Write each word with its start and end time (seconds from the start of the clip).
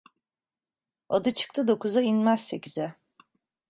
Adı 1.09 1.33
çıktı 1.33 1.67
dokuza, 1.67 2.01
inmez 2.01 2.47
sekize. 2.47 2.95